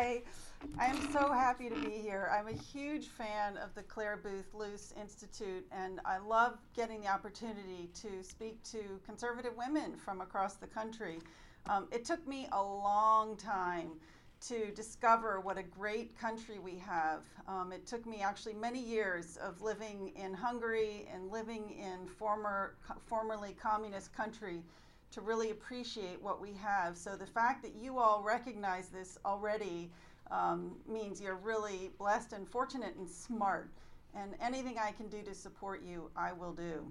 [0.00, 0.22] Hi.
[0.78, 2.30] I'm so happy to be here.
[2.32, 7.08] I'm a huge fan of the Clare Boothe Luce Institute, and I love getting the
[7.08, 11.18] opportunity to speak to conservative women from across the country.
[11.68, 13.90] Um, it took me a long time
[14.48, 17.24] to discover what a great country we have.
[17.46, 22.76] Um, it took me actually many years of living in Hungary and living in former,
[23.06, 24.62] formerly communist country
[25.12, 26.96] to really appreciate what we have.
[26.96, 29.90] So the fact that you all recognize this already
[30.30, 33.70] um, means you're really blessed and fortunate and smart.
[34.14, 36.90] And anything I can do to support you, I will do.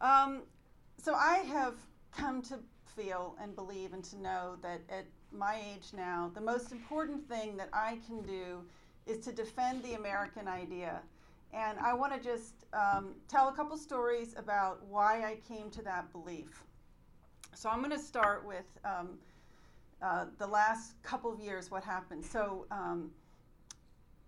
[0.00, 0.42] Um,
[0.98, 1.74] so I have
[2.16, 2.58] come to
[2.96, 7.56] feel and believe and to know that at my age now, the most important thing
[7.56, 8.64] that I can do
[9.06, 11.00] is to defend the American idea.
[11.52, 15.82] And I want to just um, tell a couple stories about why I came to
[15.82, 16.62] that belief.
[17.58, 19.18] So I'm going to start with um,
[20.00, 22.24] uh, the last couple of years, what happened.
[22.24, 23.10] So um,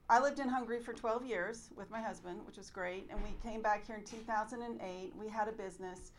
[0.08, 3.06] I lived in Hungary for 12 years with my husband, which was great.
[3.08, 5.12] And we came back here in 2008.
[5.14, 6.10] We had a business.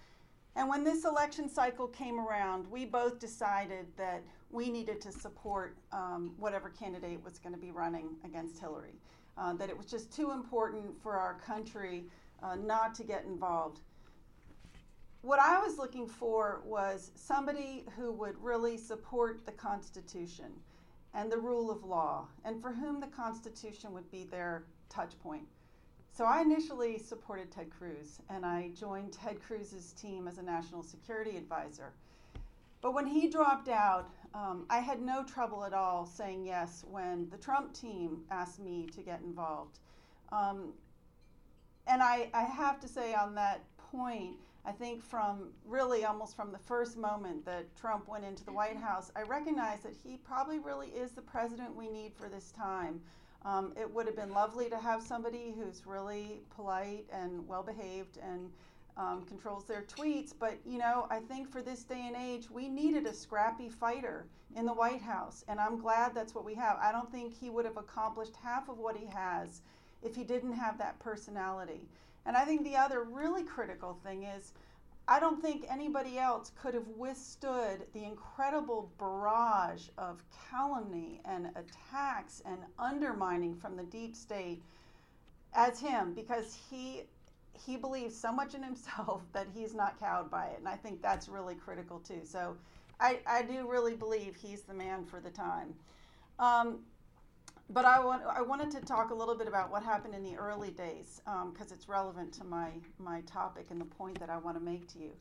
[0.56, 5.76] And when this election cycle came around, we both decided that we needed to support
[5.92, 8.95] um, whatever candidate was going to be running against Hillary.
[9.38, 12.06] Uh, that it was just too important for our country
[12.42, 13.82] uh, not to get involved
[15.22, 20.52] what I was looking for was somebody who would really support the Constitution
[21.14, 25.44] and the rule of law, and for whom the Constitution would be their touch point.
[26.14, 30.83] So I initially supported Ted Cruz, and I joined Ted Cruz's team as a national
[30.83, 31.94] security advisor.
[32.81, 37.30] But when he dropped out, um, I had no trouble at all saying yes when
[37.30, 39.80] the Trump team asked me to get involved.
[40.31, 40.73] Um,
[41.88, 43.61] and I, I have to say on that
[43.92, 48.54] point, I think from really almost from the first moment that Trump went into the
[48.54, 52.52] White House, I recognize that he probably really is the president we need for this
[52.52, 53.02] time.
[53.44, 58.20] Um, it would have been lovely to have somebody who's really polite and well behaved
[58.22, 58.52] and
[58.98, 62.67] um, controls their tweets, but you know, I think for this day and age, we
[62.67, 66.78] needed a scrappy fighter in the White House, and I'm glad that's what we have.
[66.80, 69.61] I don't think he would have accomplished half of what he has
[70.04, 71.82] if he didn't have that personality.
[72.26, 74.54] And I think the other really critical thing is
[75.08, 82.42] I don't think anybody else could have withstood the incredible barrage of calumny and attacks
[82.45, 84.61] and undermining from the deep state
[85.54, 87.04] as him because he
[87.65, 90.60] he believes so much in himself that he's not cowed by it.
[90.60, 92.21] And i think that's really critical too.
[92.23, 92.55] So
[92.99, 95.73] i, I do really believe he's the man for the time.
[96.39, 96.80] Um,
[97.73, 100.36] but I, want, I wanted to talk a little bit about what happened in the
[100.36, 104.37] early days because um, it's relevant to my, my topic and the point that I
[104.37, 105.11] want to make to you.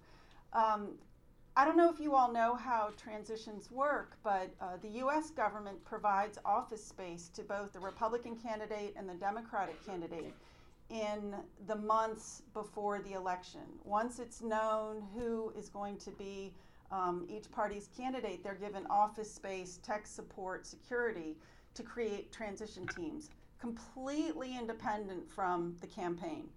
[0.53, 0.99] Um,
[1.57, 5.85] I don't know if you all know how transitions work, but uh, the US government
[5.85, 10.35] provides office space to both the Republican candidate and the Democratic candidate
[10.91, 11.35] in
[11.69, 13.61] the months before the election.
[13.85, 16.53] Once it's known who is going to be
[16.91, 21.37] um, each party's candidate, they're given office space, tech support, security
[21.75, 26.49] to create transition teams, completely independent from the campaign.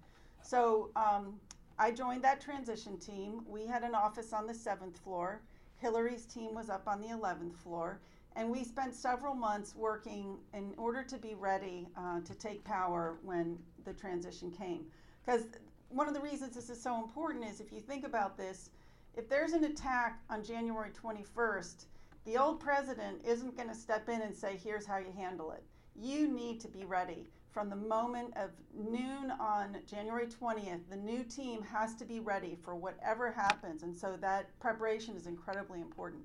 [0.42, 1.40] So um,
[1.80, 3.44] I joined that transition team.
[3.48, 5.42] We had an office on the seventh floor.
[5.78, 8.00] Hillary's team was up on the 11th floor.
[8.36, 13.18] And we spent several months working in order to be ready uh, to take power
[13.24, 14.86] when the transition came.
[15.24, 15.44] Because
[15.90, 18.72] one of the reasons this is so important is if you think about this,
[19.16, 21.86] if there's an attack on January 21st,
[22.26, 25.64] the old president isn't going to step in and say, here's how you handle it.
[25.96, 27.28] You need to be ready.
[27.52, 32.58] From the moment of noon on January 20th, the new team has to be ready
[32.64, 33.84] for whatever happens.
[33.84, 36.24] And so that preparation is incredibly important.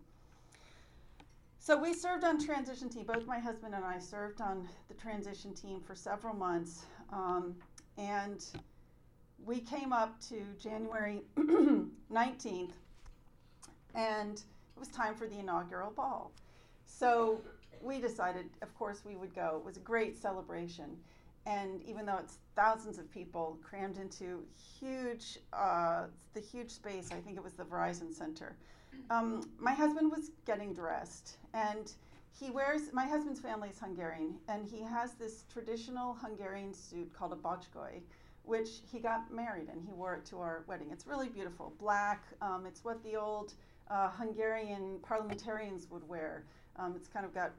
[1.58, 3.04] So we served on transition team.
[3.04, 6.86] Both my husband and I served on the transition team for several months.
[7.12, 7.56] Um,
[7.98, 8.42] and
[9.44, 11.22] we came up to January
[12.10, 12.72] 19th.
[13.94, 14.42] And
[14.78, 16.30] it was time for the inaugural ball.
[16.86, 17.40] So
[17.82, 19.56] we decided, of course, we would go.
[19.56, 20.96] It was a great celebration.
[21.46, 24.44] And even though it's thousands of people crammed into
[24.78, 28.56] huge, uh, the huge space, I think it was the Verizon Center,
[29.10, 31.38] um, my husband was getting dressed.
[31.54, 31.90] And
[32.38, 37.32] he wears, my husband's family is Hungarian, and he has this traditional Hungarian suit called
[37.32, 38.00] a bocskai,
[38.44, 40.88] which he got married and he wore it to our wedding.
[40.92, 42.22] It's really beautiful, black.
[42.40, 43.54] Um, it's what the old
[43.90, 46.44] uh, Hungarian parliamentarians would wear.
[46.76, 47.52] Um, it's kind of got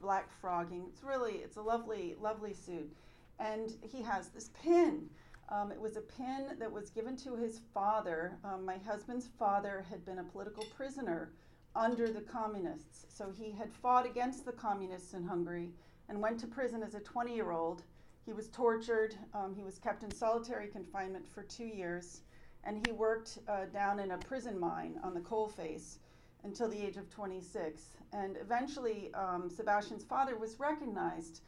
[0.00, 0.84] black frogging.
[0.88, 2.90] It's really, it's a lovely, lovely suit.
[3.38, 5.08] And he has this pin.
[5.48, 8.38] Um, it was a pin that was given to his father.
[8.44, 11.32] Um, my husband's father had been a political prisoner
[11.74, 13.06] under the communists.
[13.08, 15.70] So he had fought against the communists in Hungary
[16.08, 17.82] and went to prison as a 20 year old.
[18.26, 22.20] He was tortured, um, he was kept in solitary confinement for two years,
[22.64, 25.98] and he worked uh, down in a prison mine on the coal face
[26.44, 27.96] until the age of 26.
[28.12, 31.42] And eventually, um, Sebastian's father was recognized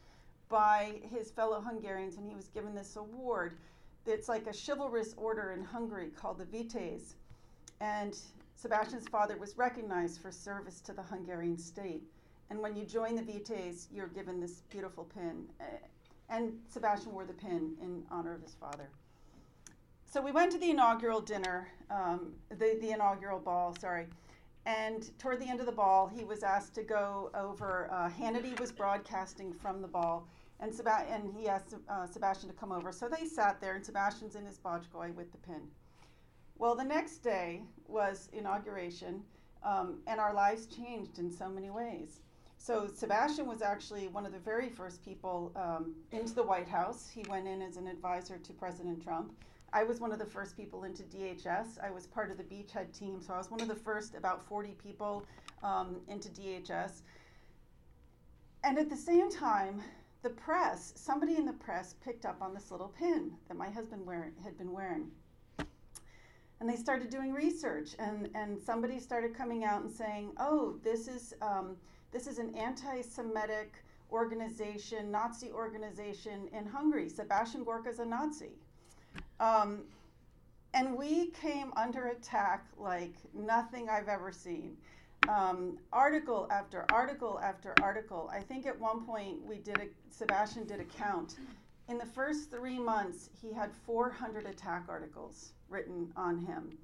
[0.49, 3.57] by his fellow Hungarians, and he was given this award.
[4.05, 7.13] It's like a chivalrous order in Hungary called the Vitéz.
[7.79, 8.17] And
[8.55, 12.03] Sebastian's father was recognized for service to the Hungarian state.
[12.49, 15.47] And when you join the Vitéz, you're given this beautiful pin.
[16.29, 18.89] And Sebastian wore the pin in honor of his father.
[20.13, 24.05] So we went to the inaugural dinner, um, the, the inaugural ball, sorry.
[24.67, 27.89] And toward the end of the ball, he was asked to go over.
[27.91, 30.27] Uh, Hannity was broadcasting from the ball,
[30.59, 30.71] and,
[31.09, 32.91] and he asked uh, Sebastian to come over.
[32.91, 35.61] So they sat there, and Sebastian's in his bocskai with the pin.
[36.59, 39.23] Well, the next day was inauguration,
[39.63, 42.21] um, and our lives changed in so many ways.
[42.59, 47.09] So Sebastian was actually one of the very first people um, into the White House.
[47.11, 49.33] He went in as an advisor to President Trump.
[49.73, 51.83] I was one of the first people into DHS.
[51.83, 54.47] I was part of the beachhead team, so I was one of the first about
[54.47, 55.25] 40 people
[55.63, 57.01] um, into DHS.
[58.63, 59.81] And at the same time,
[60.21, 64.05] the press, somebody in the press picked up on this little pin that my husband
[64.05, 65.07] wear, had been wearing.
[66.59, 71.07] And they started doing research, and, and somebody started coming out and saying, oh, this
[71.07, 71.75] is, um,
[72.11, 73.73] this is an anti Semitic
[74.11, 77.09] organization, Nazi organization in Hungary.
[77.09, 78.51] Sebastian Gorka is a Nazi.
[79.43, 79.83] Um,
[80.73, 84.77] and we came under attack like nothing I've ever seen.
[85.27, 88.29] Um, article after article after article.
[88.33, 91.35] I think at one point we did a, Sebastian did a count.
[91.89, 96.77] In the first three months, he had 400 attack articles written on him.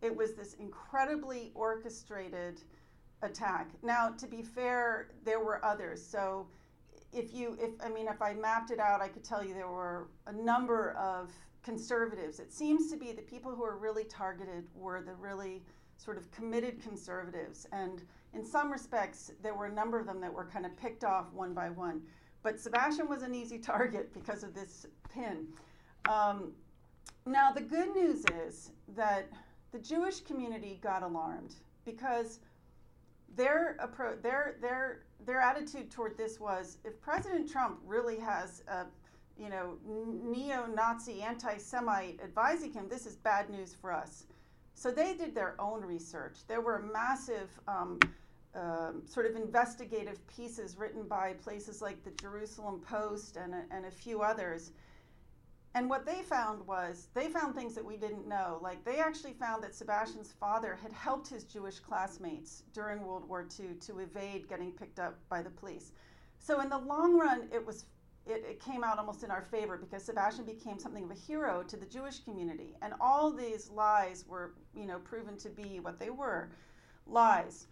[0.00, 2.62] It was this incredibly orchestrated
[3.20, 3.68] attack.
[3.82, 6.02] Now, to be fair, there were others.
[6.02, 6.46] So,
[7.12, 9.68] if you, if I mean, if I mapped it out, I could tell you there
[9.68, 11.30] were a number of
[11.66, 12.38] conservatives.
[12.38, 15.62] It seems to be the people who are really targeted were the really
[15.96, 17.66] sort of committed conservatives.
[17.72, 18.02] And
[18.34, 21.32] in some respects, there were a number of them that were kind of picked off
[21.32, 22.02] one by one.
[22.44, 25.48] But Sebastian was an easy target because of this pin.
[26.08, 26.52] Um,
[27.26, 29.28] now, the good news is that
[29.72, 32.38] the Jewish community got alarmed because
[33.34, 38.84] their approach, their their their attitude toward this was if President Trump really has a
[39.38, 44.24] you know, neo-Nazi, anti-Semite advising him, this is bad news for us.
[44.74, 46.38] So they did their own research.
[46.46, 47.98] There were massive um,
[48.54, 53.86] uh, sort of investigative pieces written by places like the Jerusalem Post and a, and
[53.86, 54.72] a few others.
[55.74, 58.58] And what they found was they found things that we didn't know.
[58.62, 63.46] Like they actually found that Sebastian's father had helped his Jewish classmates during World War
[63.60, 65.92] II to evade getting picked up by the police.
[66.38, 67.84] So in the long run, it was
[68.26, 71.62] it, it, came out almost in our favor because Sebastian became something of a hero
[71.62, 72.74] to the Jewish community.
[72.82, 76.50] And all these lies were, you know, proven to be what they were
[77.06, 77.66] lies.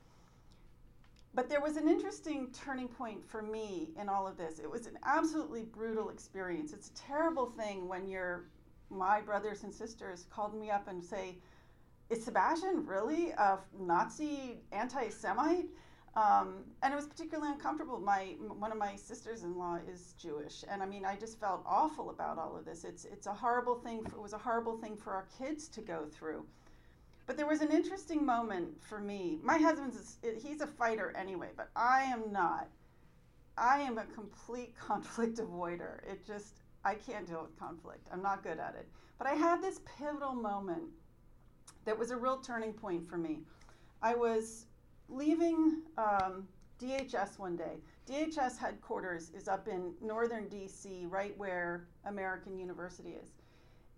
[1.35, 4.61] But there was an interesting turning point for me in all of this.
[4.61, 6.73] It was an absolutely brutal experience.
[6.73, 8.45] It's a terrible thing when your
[8.91, 11.39] my brothers and sisters called me up and say,
[12.11, 15.71] "Is Sebastian really a Nazi anti-Semite?"
[16.17, 17.99] Um, and it was particularly uncomfortable.
[17.99, 22.39] My one of my sisters-in-law is Jewish, and I mean, I just felt awful about
[22.39, 22.85] all of this.
[22.85, 24.05] It's it's a horrible thing.
[24.05, 26.47] For, it was a horrible thing for our kids to go through.
[27.27, 29.41] But there was an interesting moment for me.
[29.43, 32.69] My husband's he's a fighter anyway, but I am not.
[33.59, 35.99] I am a complete conflict avoider.
[36.09, 38.07] It just I can't deal with conflict.
[38.13, 38.87] I'm not good at it.
[39.19, 40.85] But I had this pivotal moment
[41.85, 43.41] that was a real turning point for me.
[44.03, 44.67] I was
[45.09, 46.47] leaving um,
[46.81, 47.79] DHS one day.
[48.09, 53.31] DHS headquarters is up in northern DC, right where American University is.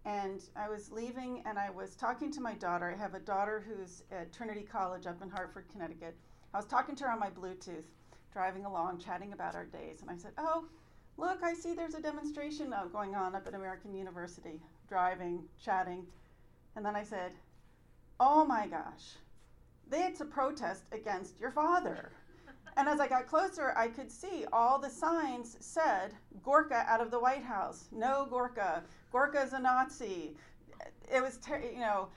[0.04, 2.94] And I was leaving and I was talking to my daughter.
[2.94, 6.16] I have a daughter who's at Trinity College up in Hartford, Connecticut.
[6.54, 7.86] I was talking to her on my Bluetooth,
[8.32, 10.02] driving along, chatting about our days.
[10.02, 10.66] And I said, Oh,
[11.16, 16.06] look, I see there's a demonstration going on up at American University, driving, chatting.
[16.76, 17.32] And then I said,
[18.20, 19.16] Oh my gosh,
[19.88, 22.10] they had to protest against your father.
[22.76, 26.12] And as I got closer, I could see all the signs said
[26.42, 27.88] Gorka out of the White House.
[27.90, 28.82] No Gorka.
[29.10, 30.36] Gorka is a Nazi.
[31.10, 32.08] It was, ter- you know,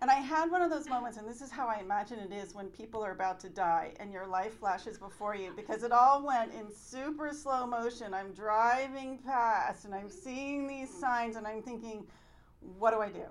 [0.00, 2.54] and I had one of those moments, and this is how I imagine it is
[2.54, 6.24] when people are about to die and your life flashes before you because it all
[6.24, 8.12] went in super slow motion.
[8.12, 12.06] I'm driving past and I'm seeing these signs and I'm thinking,
[12.78, 13.24] what do I do?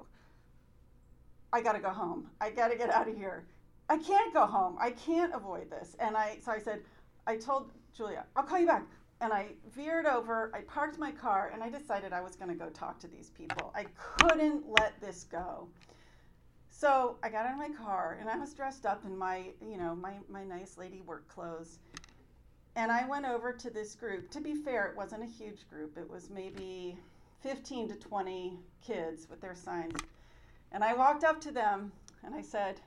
[1.54, 2.32] I got to go home.
[2.42, 3.46] I got to get out of here
[3.90, 4.78] I can't go home.
[4.80, 5.96] I can't avoid this.
[6.00, 6.82] And I, so I said,
[7.26, 8.84] I told Julia, I'll call you back.
[9.20, 12.56] And I veered over, I parked my car, and I decided I was going to
[12.56, 13.74] go talk to these people.
[13.76, 15.68] I couldn't let this go.
[16.70, 19.78] So I got out of my car, and I was dressed up in my, you
[19.78, 21.80] know, my, my nice lady work clothes.
[22.76, 24.30] And I went over to this group.
[24.30, 25.98] To be fair, it wasn't a huge group.
[25.98, 27.00] It was maybe
[27.42, 30.00] 15 to 20 kids with their signs.
[30.72, 31.92] And I walked up to them
[32.24, 32.80] and I said,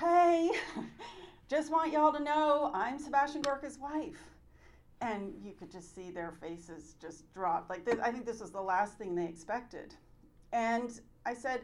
[0.00, 0.50] Hey,
[1.50, 4.16] just want y'all to know I'm Sebastian Gorka's wife.
[5.02, 7.68] And you could just see their faces just drop.
[7.68, 9.94] Like, this, I think this was the last thing they expected.
[10.54, 11.60] And I said,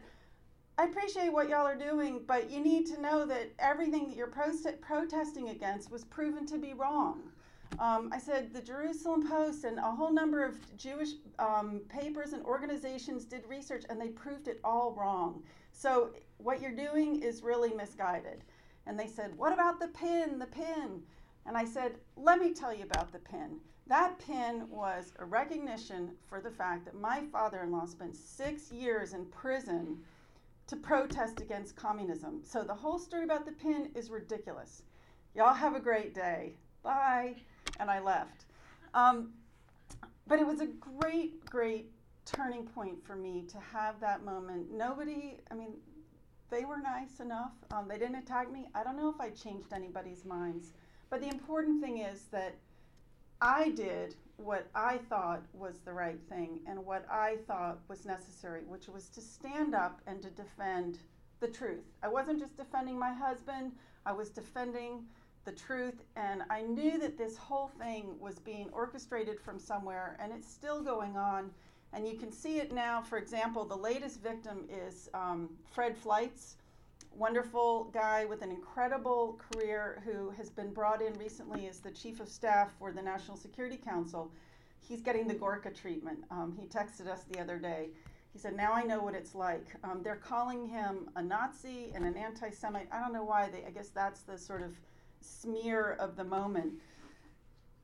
[0.77, 4.31] I appreciate what y'all are doing, but you need to know that everything that you're
[4.81, 7.23] protesting against was proven to be wrong.
[7.79, 12.43] Um, I said the Jerusalem Post and a whole number of Jewish um, papers and
[12.45, 15.41] organizations did research and they proved it all wrong.
[15.71, 18.43] So what you're doing is really misguided.
[18.85, 20.39] And they said, What about the pin?
[20.39, 21.01] The pin.
[21.45, 23.59] And I said, Let me tell you about the pin.
[23.87, 28.71] That pin was a recognition for the fact that my father in law spent six
[28.71, 29.97] years in prison
[30.67, 32.41] to protest against communism.
[32.43, 34.83] So the whole story about the pin is ridiculous.
[35.35, 36.53] Y'all have a great day.
[36.83, 37.35] Bye.
[37.79, 38.45] And I left.
[38.93, 39.31] Um,
[40.27, 41.89] but it was a great, great
[42.25, 44.71] turning point for me to have that moment.
[44.71, 45.75] Nobody, I mean,
[46.49, 47.51] they were nice enough.
[47.71, 48.67] Um, they didn't attack me.
[48.73, 50.73] I don't know if I changed anybody's minds.
[51.09, 52.55] But the important thing is that
[53.41, 58.61] I did what I thought was the right thing and what I thought was necessary,
[58.67, 60.99] which was to stand up and to defend
[61.39, 61.85] the truth.
[62.01, 63.73] I wasn't just defending my husband,
[64.05, 65.03] I was defending
[65.45, 70.33] the truth, and I knew that this whole thing was being orchestrated from somewhere, and
[70.33, 71.51] it's still going on.
[71.93, 73.01] And you can see it now.
[73.01, 76.55] For example, the latest victim is um, Fred Fleitz
[77.17, 82.19] wonderful guy with an incredible career who has been brought in recently as the chief
[82.19, 84.31] of staff for the National Security Council.
[84.79, 86.19] He's getting the Gorka treatment.
[86.29, 87.89] Um, he texted us the other day.
[88.31, 89.65] He said, Now I know what it's like.
[89.83, 92.87] Um, they're calling him a Nazi and an anti Semite.
[92.91, 93.49] I don't know why.
[93.49, 94.75] They, I guess that's the sort of
[95.19, 96.73] smear of the moment.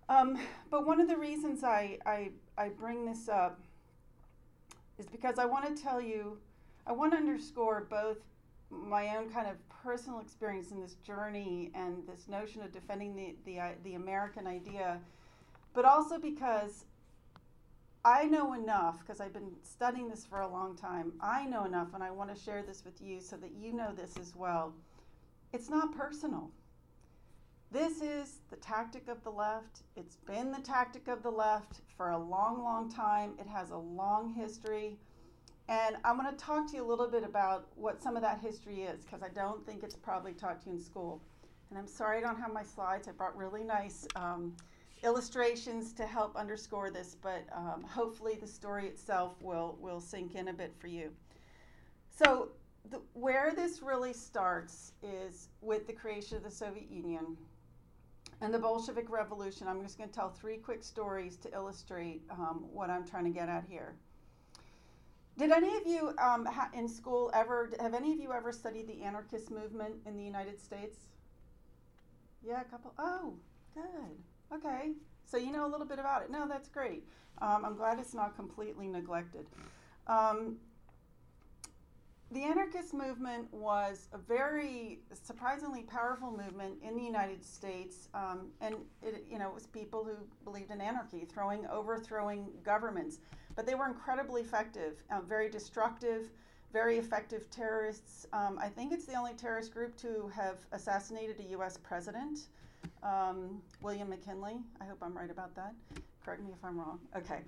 [0.10, 0.38] Um,
[0.70, 3.60] but one of the reasons I, I, I bring this up
[4.98, 6.38] is because I want to tell you,
[6.86, 8.18] I want to underscore both
[8.70, 13.36] my own kind of personal experience in this journey and this notion of defending the,
[13.46, 15.00] the, uh, the American idea,
[15.74, 16.86] but also because
[18.06, 21.94] I know enough, because I've been studying this for a long time, I know enough,
[21.94, 24.74] and I want to share this with you so that you know this as well.
[25.54, 26.52] It's not personal.
[27.74, 29.82] This is the tactic of the left.
[29.96, 33.34] It's been the tactic of the left for a long, long time.
[33.40, 35.00] It has a long history.
[35.68, 38.40] And I'm going to talk to you a little bit about what some of that
[38.40, 41.20] history is because I don't think it's probably taught to you in school.
[41.72, 43.08] And I'm sorry I don't have my slides.
[43.08, 44.56] I brought really nice um,
[45.04, 50.50] illustrations to help underscore this, but um, hopefully the story itself will, will sink in
[50.50, 51.10] a bit for you.
[52.16, 52.50] So,
[52.92, 57.36] the, where this really starts is with the creation of the Soviet Union
[58.44, 59.68] and the Bolshevik Revolution.
[59.70, 63.30] I'm just going to tell three quick stories to illustrate um, what I'm trying to
[63.30, 63.96] get at here.
[65.38, 69.02] Did any of you um, in school ever, have any of you ever studied the
[69.02, 70.98] anarchist movement in the United States?
[72.46, 72.94] Yeah, a couple.
[73.00, 73.34] Oh,
[73.74, 74.54] good.
[74.54, 74.92] Okay.
[75.26, 76.30] So you know a little bit about it.
[76.30, 77.08] No, that's great.
[77.42, 79.48] Um, I'm glad it's not completely neglected.
[80.06, 80.58] Um,
[82.34, 88.76] the anarchist movement was a very surprisingly powerful movement in the United States, um, and
[89.04, 93.20] it, you know, it was people who believed in anarchy, throwing, overthrowing governments.
[93.56, 96.32] But they were incredibly effective, uh, very destructive,
[96.72, 98.26] very effective terrorists.
[98.34, 101.78] Um, I think it's the only terrorist group to have assassinated a U.S.
[101.78, 102.48] president,
[103.04, 104.58] um, William McKinley.
[104.82, 105.76] I hope I'm right about that.
[106.26, 107.00] Correct me if I'm wrong.
[107.16, 107.42] Okay.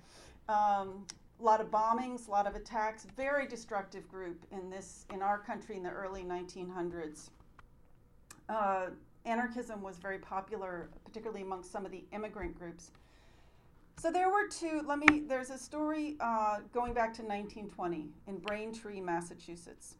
[0.48, 1.04] Um,
[1.38, 5.38] a lot of bombings, a lot of attacks, very destructive group in this in our
[5.38, 7.30] country in the early 1900s.
[8.48, 8.86] Uh,
[9.24, 12.90] anarchism was very popular, particularly amongst some of the immigrant groups.
[13.98, 14.82] So there were two.
[14.86, 15.20] Let me.
[15.26, 19.94] There's a story uh, going back to 1920 in Braintree, Massachusetts.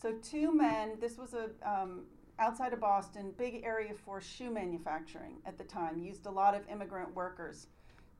[0.00, 0.98] So two men.
[1.00, 2.04] This was a um,
[2.38, 5.98] outside of Boston, big area for shoe manufacturing at the time.
[5.98, 7.66] Used a lot of immigrant workers.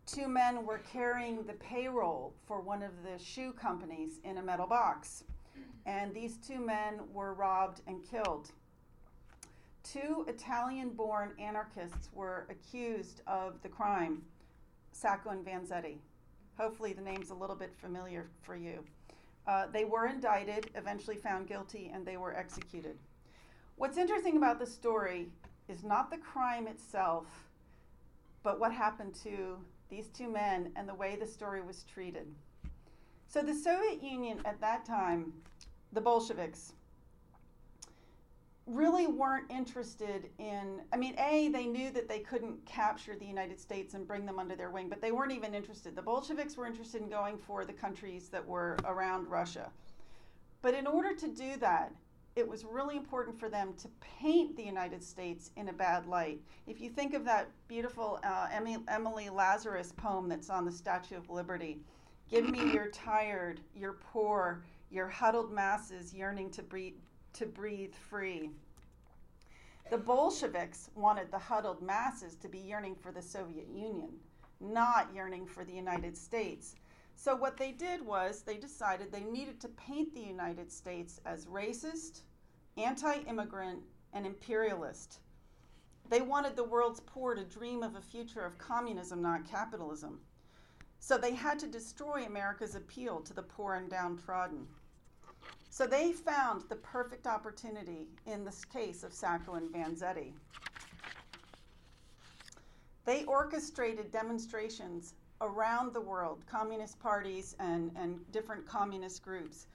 [0.08, 4.66] Two men were carrying the payroll for one of the shoe companies in a metal
[4.66, 5.24] box,
[5.84, 8.50] and these two men were robbed and killed.
[9.82, 14.22] Two Italian-born anarchists were accused of the crime.
[14.92, 15.98] Sacco and Vanzetti.
[16.56, 18.82] Hopefully, the name's a little bit familiar for you.
[19.46, 22.96] Uh, they were indicted, eventually found guilty, and they were executed.
[23.76, 25.28] What's interesting about the story
[25.68, 27.26] is not the crime itself,
[28.42, 32.26] but what happened to these two men and the way the story was treated.
[33.26, 35.32] So, the Soviet Union at that time,
[35.92, 36.72] the Bolsheviks,
[38.68, 43.58] really weren't interested in i mean a they knew that they couldn't capture the united
[43.58, 46.66] states and bring them under their wing but they weren't even interested the bolsheviks were
[46.66, 49.70] interested in going for the countries that were around russia
[50.60, 51.90] but in order to do that
[52.38, 56.40] it was really important for them to paint the united states in a bad light
[56.66, 58.48] if you think of that beautiful uh,
[58.88, 61.78] emily lazarus poem that's on the statue of liberty
[62.30, 66.94] give me your tired your poor your huddled masses yearning to breathe
[67.34, 68.50] to breathe free.
[69.90, 74.10] The Bolsheviks wanted the huddled masses to be yearning for the Soviet Union,
[74.60, 76.74] not yearning for the United States.
[77.16, 81.46] So, what they did was they decided they needed to paint the United States as
[81.46, 82.22] racist,
[82.78, 83.80] anti immigrant,
[84.12, 85.18] and imperialist.
[86.08, 90.20] They wanted the world's poor to dream of a future of communism, not capitalism.
[91.00, 94.66] So, they had to destroy America's appeal to the poor and downtrodden.
[95.70, 100.32] So they found the perfect opportunity in this case of Sacco and Vanzetti.
[103.04, 109.66] They orchestrated demonstrations around the world, communist parties and, and different communist groups.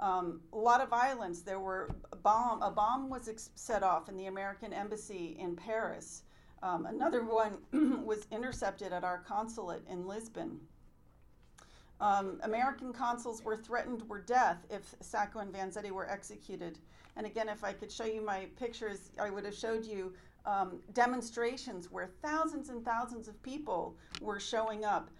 [0.00, 1.42] Um, a lot of violence.
[1.42, 2.62] There were a bomb.
[2.62, 6.22] A bomb was ex- set off in the American embassy in Paris.
[6.62, 7.58] Um, another one
[8.04, 10.60] was intercepted at our consulate in Lisbon.
[12.00, 16.78] Um, American consuls were threatened with death if Sacco and Vanzetti were executed.
[17.16, 20.12] And again, if I could show you my pictures, I would have showed you
[20.46, 25.10] um, demonstrations where thousands and thousands of people were showing up.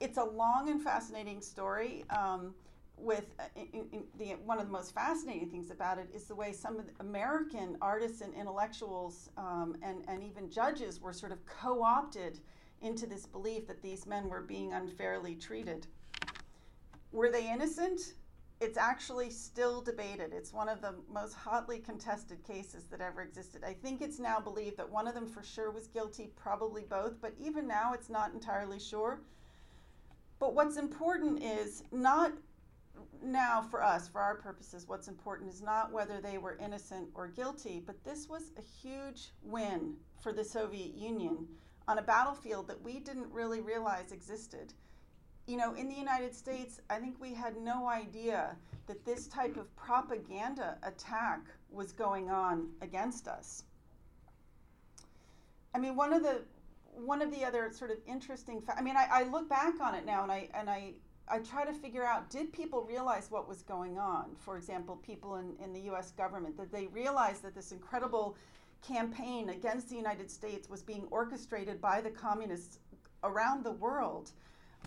[0.00, 2.04] It's a long and fascinating story.
[2.10, 2.52] Um,
[2.96, 6.34] with uh, in, in the, one of the most fascinating things about it is the
[6.34, 11.32] way some of the American artists and intellectuals um, and, and even judges were sort
[11.32, 12.38] of co opted
[12.80, 15.86] into this belief that these men were being unfairly treated.
[17.12, 18.14] Were they innocent?
[18.60, 20.32] It's actually still debated.
[20.32, 23.64] It's one of the most hotly contested cases that ever existed.
[23.64, 27.20] I think it's now believed that one of them for sure was guilty, probably both,
[27.20, 29.20] but even now it's not entirely sure.
[30.38, 32.32] But what's important is not
[33.22, 37.28] now for us, for our purposes, what's important is not whether they were innocent or
[37.28, 41.46] guilty, but this was a huge win for the Soviet Union
[41.88, 44.72] on a battlefield that we didn't really realize existed.
[45.46, 49.56] You know, in the United States, I think we had no idea that this type
[49.56, 53.64] of propaganda attack was going on against us.
[55.74, 56.42] I mean, one of the
[56.94, 59.94] one of the other sort of interesting fa- I mean, I, I look back on
[59.94, 60.92] it now and I and I
[61.28, 64.34] I try to figure out did people realize what was going on?
[64.36, 68.36] For example, people in, in the US government, that they realized that this incredible
[68.86, 72.78] campaign against the United States was being orchestrated by the communists
[73.22, 74.32] around the world.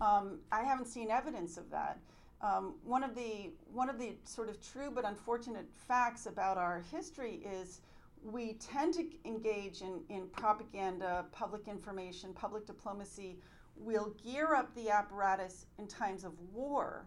[0.02, 2.00] Um, I haven't seen evidence of that.
[2.42, 6.84] Um, one of the one of the sort of true but unfortunate facts about our
[6.92, 7.82] history is
[8.24, 13.38] we tend to engage in, in propaganda, public information, public diplomacy.
[13.78, 17.06] We'll gear up the apparatus in times of war,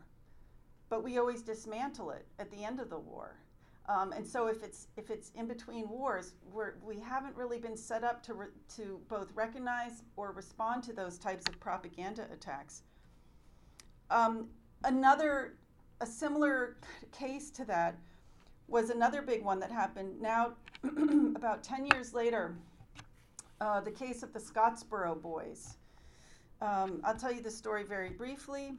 [0.88, 3.36] but we always dismantle it at the end of the war.
[3.88, 7.76] Um, and so if it's if it's in between wars, we're, we haven't really been
[7.76, 12.82] set up to re, to both recognize or respond to those types of propaganda attacks.
[14.10, 14.48] Um,
[14.84, 15.54] another
[16.00, 16.76] a similar
[17.12, 17.96] case to that
[18.68, 20.52] was another big one that happened now
[21.34, 22.54] about 10 years later
[23.60, 25.76] uh, the case of the scottsboro boys
[26.60, 28.72] um, i'll tell you the story very briefly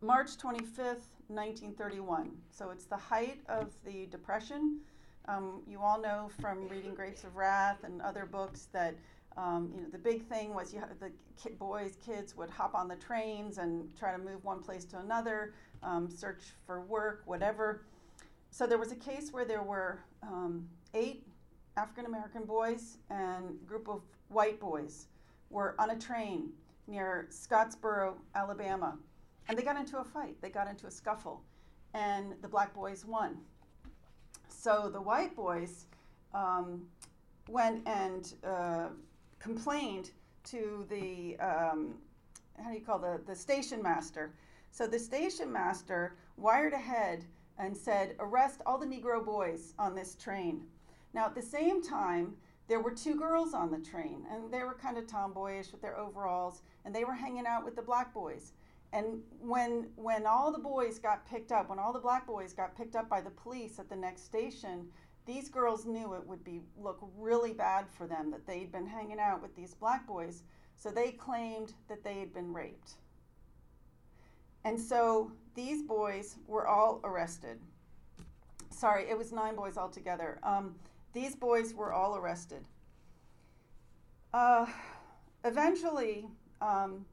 [0.00, 2.30] march 25th 1931.
[2.50, 4.80] So it's the height of the Depression.
[5.28, 8.94] Um, you all know from reading Grapes of Wrath and other books that
[9.36, 11.10] um, you know the big thing was you the
[11.58, 15.52] boys, kids would hop on the trains and try to move one place to another,
[15.82, 17.82] um, search for work, whatever.
[18.50, 21.26] So there was a case where there were um, eight
[21.76, 25.08] African American boys and a group of white boys
[25.50, 26.50] were on a train
[26.86, 28.96] near Scottsboro, Alabama
[29.48, 30.36] and they got into a fight.
[30.40, 31.42] They got into a scuffle,
[31.94, 33.38] and the black boys won.
[34.48, 35.86] So the white boys
[36.34, 36.82] um,
[37.48, 38.88] went and uh,
[39.38, 40.10] complained
[40.44, 41.94] to the um,
[42.62, 44.34] how do you call the the station master.
[44.70, 47.24] So the station master wired ahead
[47.58, 50.62] and said, "Arrest all the Negro boys on this train."
[51.14, 52.34] Now at the same time,
[52.68, 55.96] there were two girls on the train, and they were kind of tomboyish with their
[55.96, 58.52] overalls, and they were hanging out with the black boys.
[58.92, 62.76] And when when all the boys got picked up, when all the black boys got
[62.76, 64.88] picked up by the police at the next station,
[65.26, 69.18] these girls knew it would be look really bad for them that they'd been hanging
[69.18, 70.44] out with these black boys,
[70.76, 72.92] so they claimed that they had been raped.
[74.64, 77.58] And so these boys were all arrested.
[78.70, 80.38] Sorry, it was nine boys altogether.
[80.42, 80.74] Um,
[81.16, 82.62] these boys were all arrested.
[84.34, 84.66] Uh,
[85.44, 86.26] eventually,
[86.60, 87.06] um,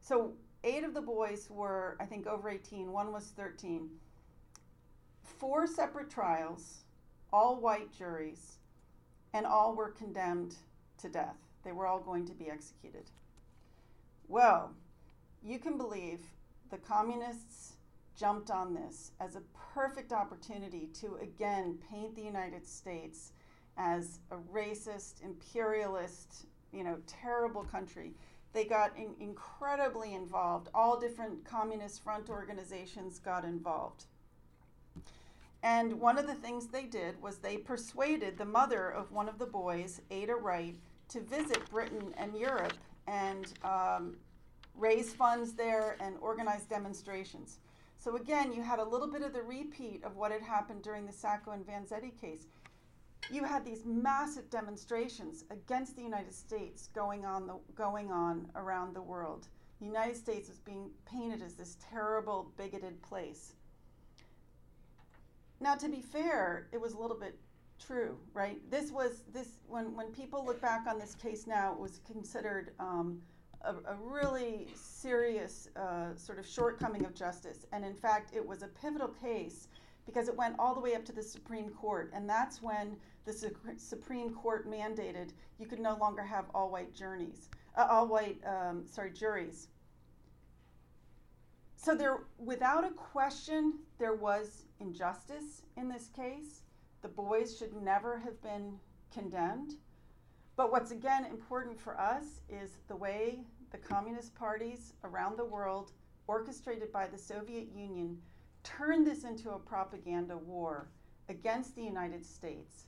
[0.00, 0.32] so
[0.64, 3.90] eight of the boys were, I think, over 18, one was 13.
[5.22, 6.84] Four separate trials,
[7.30, 8.56] all white juries,
[9.34, 10.54] and all were condemned
[11.02, 11.36] to death.
[11.62, 13.10] They were all going to be executed.
[14.28, 14.72] Well,
[15.44, 16.20] you can believe
[16.70, 17.74] the communists
[18.16, 19.42] jumped on this as a
[19.74, 23.32] perfect opportunity to again paint the United States
[23.76, 28.14] as a racist, imperialist, you know, terrible country.
[28.52, 30.68] They got in, incredibly involved.
[30.74, 34.04] All different communist front organizations got involved.
[35.62, 39.38] And one of the things they did was they persuaded the mother of one of
[39.38, 40.76] the boys, Ada Wright,
[41.08, 42.74] to visit Britain and Europe
[43.06, 44.16] and um,
[44.74, 47.58] raise funds there and organize demonstrations.
[48.06, 51.06] So again, you had a little bit of the repeat of what had happened during
[51.06, 52.46] the Sacco and Vanzetti case.
[53.32, 58.94] You had these massive demonstrations against the United States going on the, going on around
[58.94, 59.48] the world.
[59.80, 63.54] The United States was being painted as this terrible, bigoted place.
[65.58, 67.36] Now, to be fair, it was a little bit
[67.84, 68.60] true, right?
[68.70, 72.70] This was this when when people look back on this case now, it was considered
[72.78, 73.20] um,
[73.62, 78.62] a, a, really serious uh, sort of shortcoming of justice, and in fact, it was
[78.62, 79.68] a pivotal case
[80.06, 83.32] because it went all the way up to the Supreme Court, and that's when the
[83.32, 88.40] Su- Supreme Court mandated you could no longer have all white journeys, uh, all white
[88.46, 89.68] um, sorry juries.
[91.76, 96.62] So there, without a question, there was injustice in this case.
[97.02, 98.78] The boys should never have been
[99.12, 99.74] condemned.
[100.56, 103.40] But what's again important for us is the way
[103.70, 105.92] the communist parties around the world,
[106.26, 108.18] orchestrated by the Soviet Union,
[108.64, 110.88] turned this into a propaganda war
[111.28, 112.86] against the United States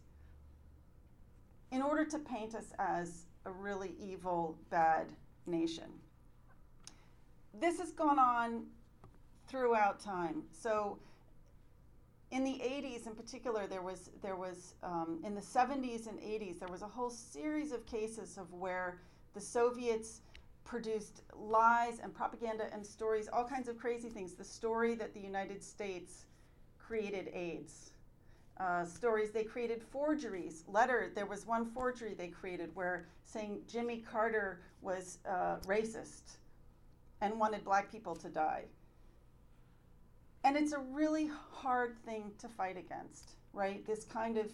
[1.70, 5.12] in order to paint us as a really evil, bad
[5.46, 5.90] nation.
[7.60, 8.66] This has gone on
[9.46, 10.42] throughout time.
[10.52, 10.98] So
[12.30, 16.58] in the 80s in particular there was there was um, in the 70s and 80s
[16.58, 19.00] there was a whole series of cases of where
[19.34, 20.20] the soviets
[20.64, 24.34] produced lies and propaganda and stories all kinds of crazy things.
[24.34, 26.26] The story that the united states
[26.78, 27.92] created aids
[28.58, 33.98] uh, stories they created forgeries letter there was one forgery they created where saying jimmy
[34.10, 36.36] carter was uh, racist
[37.20, 38.64] and wanted black people to die
[40.44, 43.84] and it's a really hard thing to fight against, right?
[43.86, 44.52] This kind of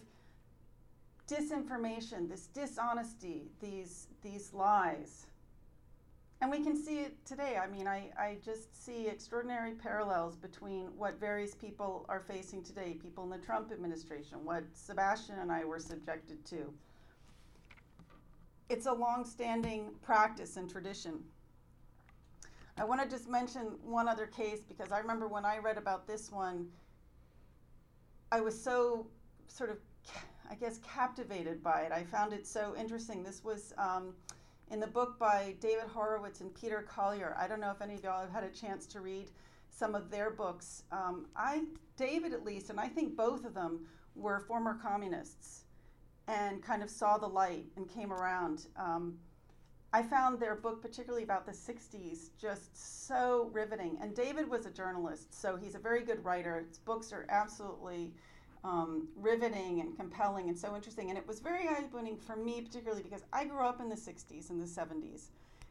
[1.27, 5.27] disinformation, this dishonesty, these these lies.
[6.41, 7.57] And we can see it today.
[7.57, 12.97] I mean, I, I just see extraordinary parallels between what various people are facing today,
[13.01, 16.73] people in the Trump administration, what Sebastian and I were subjected to.
[18.67, 21.23] It's a long-standing practice and tradition.
[22.77, 26.07] I want to just mention one other case because I remember when I read about
[26.07, 26.67] this one,
[28.31, 29.07] I was so
[29.47, 29.77] sort of,
[30.49, 31.93] I guess, captivated by it.
[31.93, 33.23] I found it so interesting.
[33.23, 34.13] This was um,
[34.71, 37.33] in the book by David Horowitz and Peter Collier.
[37.39, 39.31] I don't know if any of y'all have had a chance to read
[39.69, 40.83] some of their books.
[40.91, 41.63] Um, I,
[41.95, 43.85] David at least, and I think both of them
[44.15, 45.63] were former communists
[46.27, 48.67] and kind of saw the light and came around.
[48.75, 49.17] Um,
[49.95, 53.97] I found their book, particularly about the 60s, just so riveting.
[54.01, 56.65] And David was a journalist, so he's a very good writer.
[56.67, 58.11] His books are absolutely
[58.65, 61.07] um, riveting and compelling and so interesting.
[61.11, 63.95] And it was very eye opening for me, particularly because I grew up in the
[63.95, 65.27] 60s and the 70s.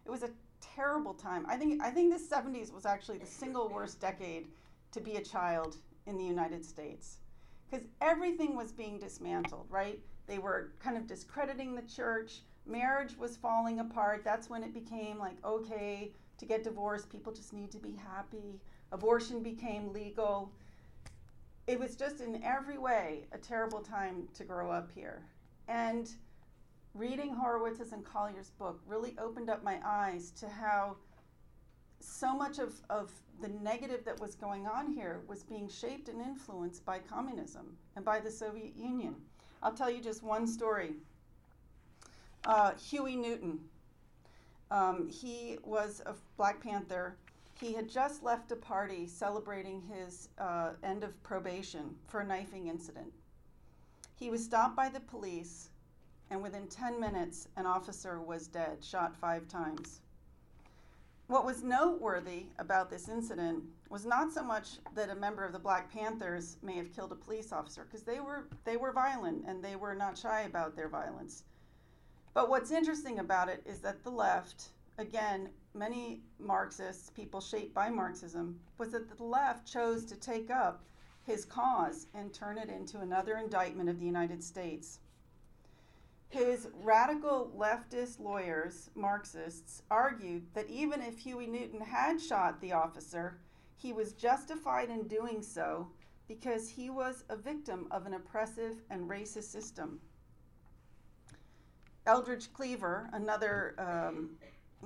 [0.07, 0.31] It was a
[0.75, 1.45] terrible time.
[1.47, 4.47] I think, I think the 70s was actually the single worst decade
[4.93, 7.19] to be a child in the United States
[7.71, 10.01] because everything was being dismantled, right?
[10.27, 14.23] They were kind of discrediting the church marriage was falling apart.
[14.25, 18.61] That's when it became like, okay, to get divorced, people just need to be happy.
[18.93, 20.51] Abortion became legal.
[21.67, 25.23] It was just in every way a terrible time to grow up here.
[25.69, 26.11] And
[26.95, 30.97] reading Horowitz's and Collier's book really opened up my eyes to how
[32.01, 36.21] so much of, of the negative that was going on here was being shaped and
[36.21, 39.15] influenced by communism and by the Soviet Union.
[39.63, 40.93] I'll tell you just one story.
[42.45, 43.59] Uh, Huey Newton.
[44.71, 47.17] Um, he was a Black Panther.
[47.59, 52.67] He had just left a party celebrating his uh, end of probation for a knifing
[52.67, 53.13] incident.
[54.17, 55.71] He was stopped by the police,
[56.31, 60.01] and within 10 minutes, an officer was dead, shot five times.
[61.29, 65.59] What was noteworthy about this incident was not so much that a member of the
[65.59, 69.65] Black Panthers may have killed a police officer, because they were, they were violent and
[69.65, 71.45] they were not shy about their violence.
[72.35, 77.89] But what's interesting about it is that the left, again, many Marxists, people shaped by
[77.89, 80.85] Marxism, was that the left chose to take up
[81.23, 84.99] his cause and turn it into another indictment of the United States.
[86.29, 93.39] His radical leftist lawyers, Marxists, argued that even if Huey Newton had shot the officer,
[93.77, 95.89] he was justified in doing so
[96.27, 100.01] because he was a victim of an oppressive and racist system.
[102.07, 104.31] Eldridge Cleaver, another, um,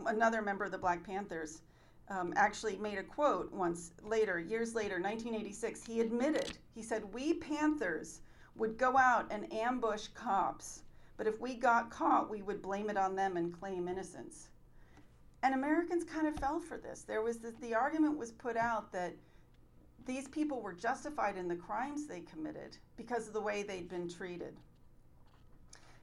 [0.07, 1.63] another member of the Black Panthers,
[2.11, 5.85] um, actually made a quote once later, years later, 1986.
[5.85, 8.21] He admitted, he said, We Panthers
[8.57, 10.83] would go out and ambush cops,
[11.17, 14.49] but if we got caught, we would blame it on them and claim innocence.
[15.43, 17.03] And Americans kind of fell for this.
[17.03, 19.15] There was this, the argument was put out that
[20.07, 24.09] these people were justified in the crimes they committed because of the way they'd been
[24.09, 24.57] treated.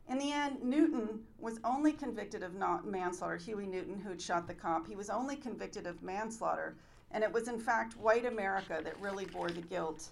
[0.08, 3.38] In the end, Newton was only convicted of not manslaughter.
[3.38, 6.76] Huey Newton, who had shot the cop, he was only convicted of manslaughter.
[7.12, 10.10] And it was, in fact, white America that really bore the guilt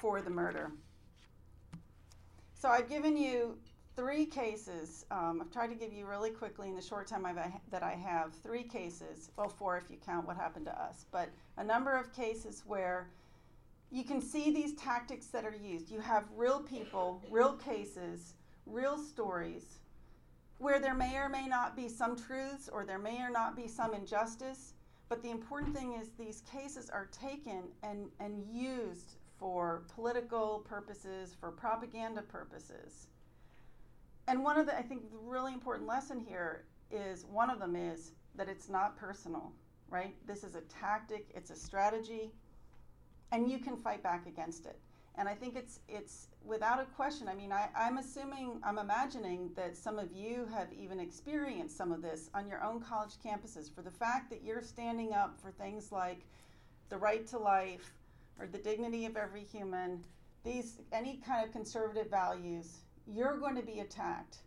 [0.00, 0.72] for the murder.
[2.54, 3.56] So I've given you
[3.96, 5.06] three cases.
[5.10, 7.38] Um, I've tried to give you really quickly in the short time I've,
[7.70, 11.28] that I have three cases, well, four if you count what happened to us, but
[11.56, 13.08] a number of cases where
[13.92, 15.90] you can see these tactics that are used.
[15.90, 18.32] You have real people, real cases,
[18.64, 19.80] real stories
[20.56, 23.68] where there may or may not be some truths or there may or not be
[23.68, 24.72] some injustice.
[25.10, 31.36] But the important thing is these cases are taken and, and used for political purposes,
[31.38, 33.08] for propaganda purposes.
[34.26, 37.76] And one of the, I think, the really important lesson here is one of them
[37.76, 39.52] is that it's not personal,
[39.90, 40.14] right?
[40.26, 42.30] This is a tactic, it's a strategy,
[43.32, 44.78] and you can fight back against it.
[45.16, 47.28] And I think it's it's without a question.
[47.28, 51.92] I mean, I, I'm assuming, I'm imagining that some of you have even experienced some
[51.92, 53.72] of this on your own college campuses.
[53.74, 56.20] For the fact that you're standing up for things like
[56.88, 57.92] the right to life
[58.38, 60.02] or the dignity of every human,
[60.44, 64.38] these any kind of conservative values, you're going to be attacked.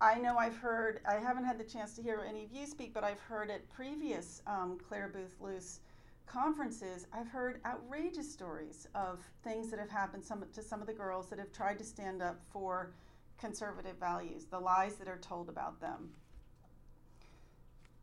[0.00, 2.92] I know I've heard, I haven't had the chance to hear any of you speak,
[2.92, 5.80] but I've heard at previous um, Clare Boothe Luce
[6.26, 10.92] conferences, I've heard outrageous stories of things that have happened some, to some of the
[10.92, 12.92] girls that have tried to stand up for
[13.38, 16.10] conservative values, the lies that are told about them.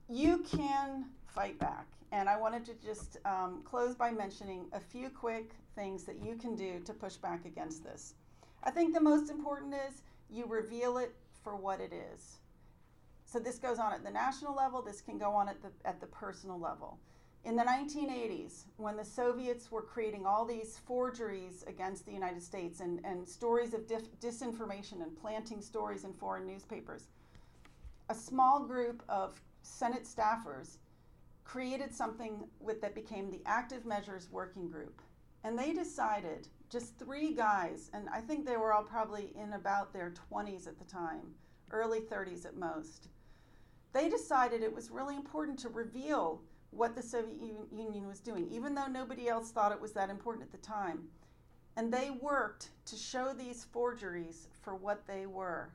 [0.10, 1.88] You can fight back.
[2.12, 6.36] And I wanted to just um, close by mentioning a few quick things that you
[6.36, 8.16] can do to push back against this.
[8.64, 12.38] I think the most important is you reveal it for what it is.
[13.26, 16.02] So this goes on at the national level, this can go on at the, at
[16.02, 17.00] the personal level.
[17.44, 22.82] In the 1980s, when the Soviets were creating all these forgeries against the United States
[22.82, 27.08] and, and stories of dif- disinformation and planting stories in foreign newspapers,
[28.10, 30.78] a small group of Senate staffers
[31.44, 35.02] created something with, that became the Active Measures Working Group.
[35.44, 39.94] And they decided, just three guys, and I think they were all probably in about
[39.94, 41.34] their 20s at the time,
[41.72, 43.08] early 30s at most.
[43.94, 47.40] They decided it was really important to reveal what the Soviet
[47.72, 51.04] Union was doing, even though nobody else thought it was that important at the time.
[51.76, 55.72] And they worked to show these forgeries for what they were.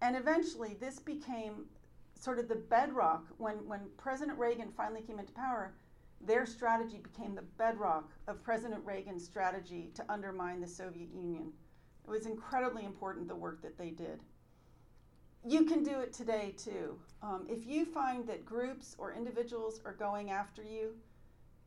[0.00, 1.66] And eventually, this became
[2.18, 3.26] sort of the bedrock.
[3.38, 5.74] When, when President Reagan finally came into power,
[6.20, 11.52] their strategy became the bedrock of President Reagan's strategy to undermine the Soviet Union.
[12.06, 14.20] It was incredibly important, the work that they did
[15.44, 16.98] you can do it today too.
[17.22, 20.94] Um, if you find that groups or individuals are going after you,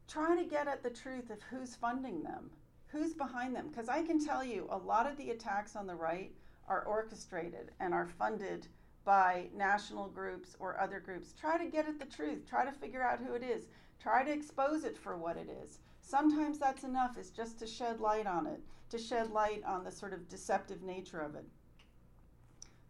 [0.07, 2.49] try to get at the truth of who's funding them,
[2.87, 3.69] who's behind them.
[3.69, 6.31] Because I can tell you, a lot of the attacks on the right
[6.67, 8.67] are orchestrated and are funded
[9.03, 11.33] by national groups or other groups.
[11.33, 13.67] Try to get at the truth, try to figure out who it is,
[13.99, 15.79] try to expose it for what it is.
[16.01, 19.91] Sometimes that's enough, is just to shed light on it, to shed light on the
[19.91, 21.45] sort of deceptive nature of it.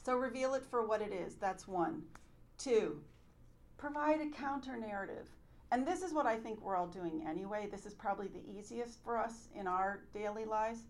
[0.03, 1.35] So reveal it for what it is.
[1.35, 2.01] That's one.
[2.57, 3.01] Two,
[3.77, 5.27] provide a counter narrative.
[5.71, 7.67] And this is what I think we're all doing anyway.
[7.71, 10.81] This is probably the easiest for us in our daily lives.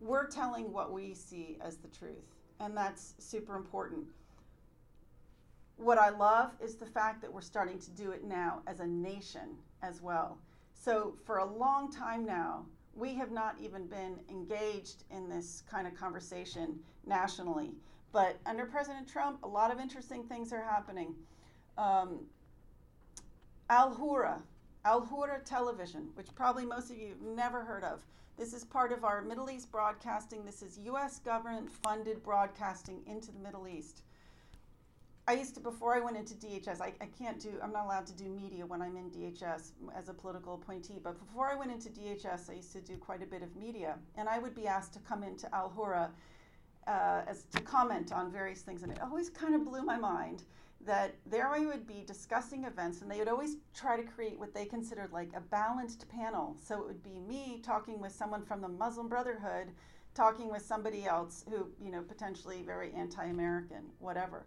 [0.00, 4.06] We're telling what we see as the truth, and that's super important.
[5.76, 8.86] What I love is the fact that we're starting to do it now as a
[8.86, 10.38] nation as well.
[10.72, 15.86] So, for a long time now, we have not even been engaged in this kind
[15.86, 17.72] of conversation nationally.
[18.14, 21.16] But under President Trump, a lot of interesting things are happening.
[21.76, 22.20] Um,
[23.68, 24.40] Al Hurra,
[24.84, 28.06] Al Hurra Television, which probably most of you have never heard of.
[28.38, 30.44] This is part of our Middle East broadcasting.
[30.44, 31.18] This is U.S.
[31.18, 34.02] government funded broadcasting into the Middle East.
[35.26, 38.06] I used to, before I went into DHS, I, I can't do, I'm not allowed
[38.06, 41.72] to do media when I'm in DHS as a political appointee, but before I went
[41.72, 43.96] into DHS, I used to do quite a bit of media.
[44.16, 46.10] And I would be asked to come into Al Hurra
[46.86, 48.82] uh, as to comment on various things.
[48.82, 50.42] And it always kind of blew my mind
[50.86, 54.52] that there I would be discussing events, and they would always try to create what
[54.52, 56.56] they considered like a balanced panel.
[56.62, 59.68] So it would be me talking with someone from the Muslim Brotherhood,
[60.14, 64.44] talking with somebody else who, you know, potentially very anti American, whatever.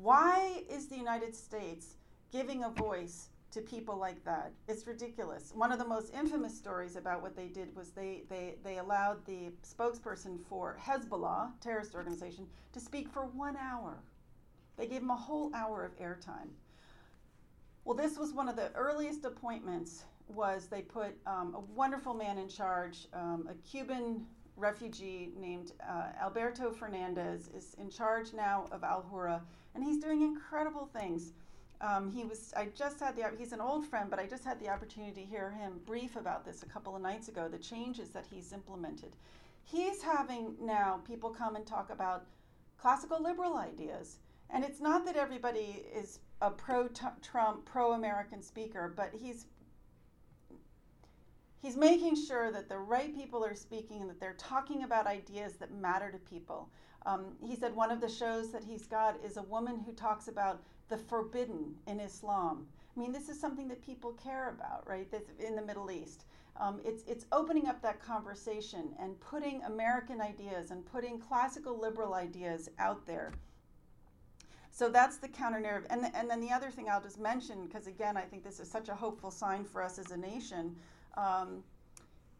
[0.00, 1.94] Why is the United States
[2.32, 4.52] giving a voice to people like that?
[4.68, 5.52] It's ridiculous.
[5.54, 9.24] One of the most infamous stories about what they did was they, they, they allowed
[9.26, 14.02] the spokesperson for Hezbollah, terrorist organization, to speak for one hour.
[14.76, 16.48] They gave him a whole hour of airtime.
[17.84, 22.38] Well, this was one of the earliest appointments was they put um, a wonderful man
[22.38, 24.24] in charge, um, a Cuban
[24.56, 29.42] refugee named uh, Alberto Fernandez is in charge now of Al Hurra
[29.74, 31.32] and he's doing incredible things.
[31.82, 32.54] Um, he was.
[32.56, 33.24] I just had the.
[33.36, 36.44] He's an old friend, but I just had the opportunity to hear him brief about
[36.44, 37.48] this a couple of nights ago.
[37.48, 39.16] The changes that he's implemented.
[39.64, 42.26] He's having now people come and talk about
[42.78, 44.18] classical liberal ideas,
[44.50, 49.46] and it's not that everybody is a pro-Trump, pro-American speaker, but he's
[51.60, 55.54] he's making sure that the right people are speaking and that they're talking about ideas
[55.54, 56.68] that matter to people.
[57.06, 60.28] Um, he said one of the shows that he's got is a woman who talks
[60.28, 60.62] about
[60.92, 62.66] the forbidden in Islam.
[62.94, 65.10] I mean, this is something that people care about, right?
[65.10, 66.26] That's in the Middle East.
[66.58, 72.12] Um, it's, it's opening up that conversation and putting American ideas and putting classical liberal
[72.12, 73.32] ideas out there.
[74.70, 75.86] So that's the counter narrative.
[75.88, 78.70] And, and then the other thing I'll just mention, because again, I think this is
[78.70, 80.76] such a hopeful sign for us as a nation.
[81.16, 81.64] Um,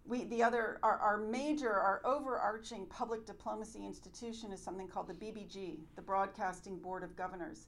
[0.04, 5.14] we, the other, our, our major, our overarching public diplomacy institution is something called the
[5.14, 7.66] BBG, the Broadcasting Board of Governors.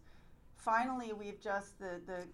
[0.65, 2.25] Finally, we've just, the, the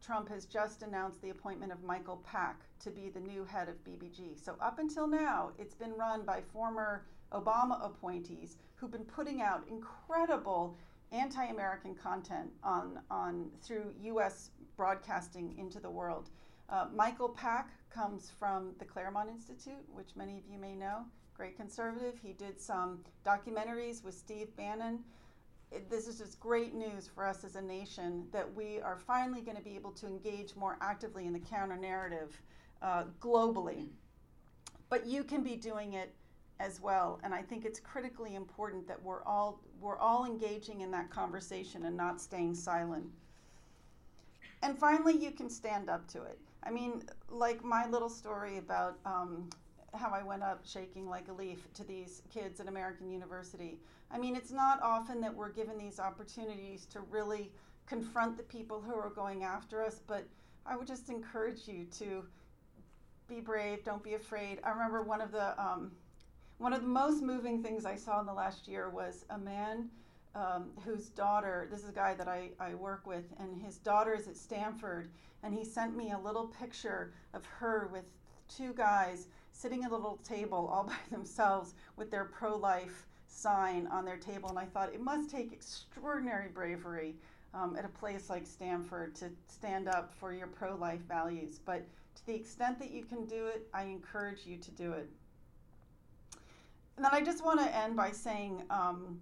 [0.00, 3.82] Trump has just announced the appointment of Michael Pack to be the new head of
[3.84, 4.42] BBG.
[4.42, 9.64] So up until now, it's been run by former Obama appointees who've been putting out
[9.68, 10.76] incredible
[11.10, 14.50] anti-American content on, on through U.S.
[14.76, 16.30] broadcasting into the world.
[16.68, 21.04] Uh, Michael Pack comes from the Claremont Institute, which many of you may know.
[21.36, 22.14] Great conservative.
[22.22, 25.00] He did some documentaries with Steve Bannon.
[25.70, 29.40] It, this is just great news for us as a nation that we are finally
[29.40, 32.40] going to be able to engage more actively in the counter narrative
[32.82, 33.86] uh, globally.
[34.88, 36.12] But you can be doing it
[36.58, 40.90] as well, and I think it's critically important that we're all we're all engaging in
[40.90, 43.06] that conversation and not staying silent.
[44.62, 46.38] And finally, you can stand up to it.
[46.64, 49.48] I mean, like my little story about um,
[49.94, 53.78] how I went up shaking like a leaf to these kids at American University.
[54.10, 57.50] I mean, it's not often that we're given these opportunities to really
[57.86, 60.24] confront the people who are going after us, but
[60.66, 62.24] I would just encourage you to
[63.28, 64.60] be brave, don't be afraid.
[64.64, 65.92] I remember one of the um,
[66.58, 69.88] one of the most moving things I saw in the last year was a man
[70.34, 74.14] um, whose daughter, this is a guy that I, I work with, and his daughter
[74.14, 75.08] is at Stanford,
[75.42, 78.04] and he sent me a little picture of her with
[78.48, 83.86] two guys sitting at a little table all by themselves with their pro life sign
[83.88, 84.48] on their table.
[84.48, 87.14] And I thought it must take extraordinary bravery
[87.54, 91.60] um, at a place like Stanford to stand up for your pro life values.
[91.64, 91.86] But
[92.16, 95.08] to the extent that you can do it, I encourage you to do it.
[96.96, 99.20] And then I just want to end by saying, um,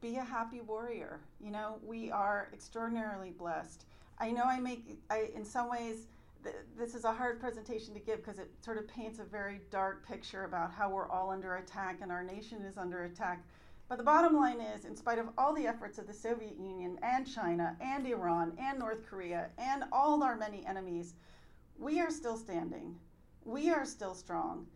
[0.00, 1.20] be a happy warrior.
[1.38, 3.84] You know, we are extraordinarily blessed.
[4.18, 6.06] I know I make, I in some ways,
[6.42, 9.60] th- this is a hard presentation to give because it sort of paints a very
[9.70, 13.44] dark picture about how we're all under attack and our nation is under attack.
[13.88, 16.98] But the bottom line is, in spite of all the efforts of the Soviet Union
[17.02, 21.14] and China and Iran and North Korea and all our many enemies,
[21.78, 22.96] we are still standing.
[23.44, 24.66] We are still strong.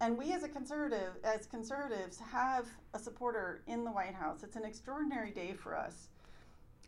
[0.00, 4.42] And we as a conservative, as conservatives, have a supporter in the White House.
[4.42, 6.08] It's an extraordinary day for us.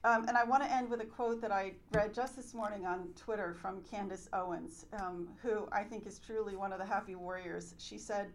[0.07, 2.86] Um, and I want to end with a quote that I read just this morning
[2.86, 7.16] on Twitter from Candace Owens, um, who I think is truly one of the happy
[7.16, 7.74] warriors.
[7.78, 8.28] She said,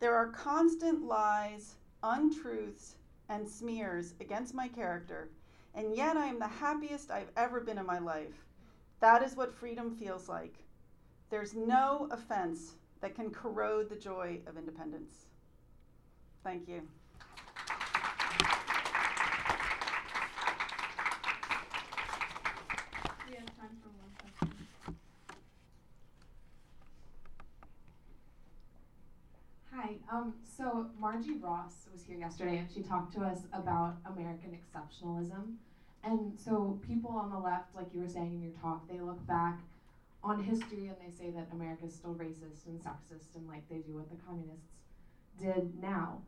[0.00, 2.96] There are constant lies, untruths,
[3.28, 5.28] and smears against my character,
[5.74, 8.46] and yet I am the happiest I've ever been in my life.
[9.00, 10.54] That is what freedom feels like.
[11.28, 15.26] There's no offense that can corrode the joy of independence.
[16.42, 16.80] Thank you.
[23.32, 24.52] We have time for one question.
[29.72, 29.96] Hi.
[30.12, 35.54] Um, so Marji Ross was here yesterday and she talked to us about American exceptionalism.
[36.04, 39.26] And so people on the left, like you were saying in your talk, they look
[39.26, 39.60] back
[40.22, 43.78] on history and they say that America is still racist and sexist and like they
[43.78, 44.68] do what the communists
[45.40, 46.20] did now.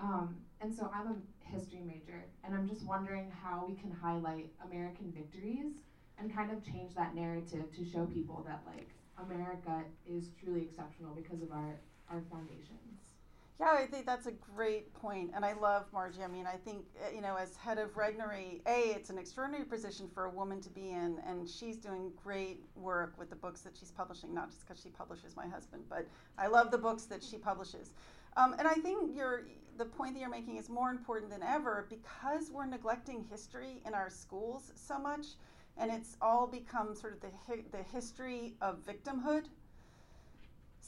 [0.00, 4.50] Um, and so I'm a history major and I'm just wondering how we can highlight
[4.66, 5.74] American victories
[6.18, 11.14] and kind of change that narrative to show people that like America is truly exceptional
[11.14, 11.78] because of our
[12.10, 13.07] our foundations.
[13.60, 16.22] Yeah, I think that's a great point, and I love Marji.
[16.22, 19.64] I mean, I think uh, you know, as head of Regnery, a it's an extraordinary
[19.64, 23.62] position for a woman to be in, and she's doing great work with the books
[23.62, 24.32] that she's publishing.
[24.32, 26.06] Not just because she publishes my husband, but
[26.38, 27.90] I love the books that she publishes.
[28.36, 29.16] Um, and I think
[29.76, 33.92] the point that you're making is more important than ever because we're neglecting history in
[33.92, 35.26] our schools so much,
[35.76, 39.46] and it's all become sort of the hi- the history of victimhood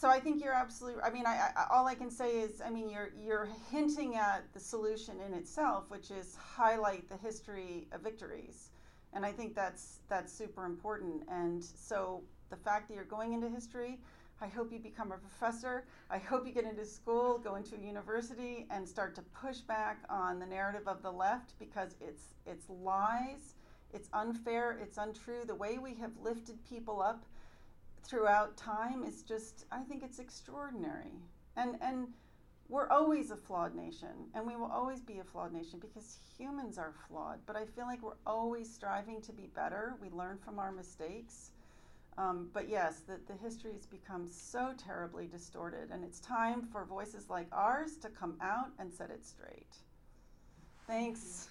[0.00, 1.02] so I think you're absolutely.
[1.02, 4.44] I mean, I, I, all I can say is, I mean, you're you're hinting at
[4.54, 8.70] the solution in itself, which is highlight the history of victories,
[9.12, 11.24] and I think that's that's super important.
[11.30, 13.98] And so the fact that you're going into history,
[14.40, 15.84] I hope you become a professor.
[16.10, 19.98] I hope you get into school, go into a university, and start to push back
[20.08, 23.54] on the narrative of the left because it's it's lies,
[23.92, 25.44] it's unfair, it's untrue.
[25.46, 27.26] The way we have lifted people up
[28.04, 31.12] throughout time is just I think it's extraordinary.
[31.56, 32.08] And and
[32.68, 36.78] we're always a flawed nation and we will always be a flawed nation because humans
[36.78, 37.40] are flawed.
[37.46, 39.94] But I feel like we're always striving to be better.
[40.00, 41.50] We learn from our mistakes.
[42.18, 46.84] Um, but yes, the, the history has become so terribly distorted, and it's time for
[46.84, 49.76] voices like ours to come out and set it straight.
[50.86, 51.48] Thanks.